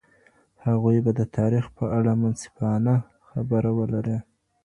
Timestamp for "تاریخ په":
1.37-1.83